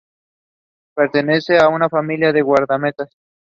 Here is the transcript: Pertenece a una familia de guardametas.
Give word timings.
Pertenece 0.95 1.59
a 1.59 1.69
una 1.69 1.87
familia 1.87 2.33
de 2.33 2.41
guardametas. 2.41 3.19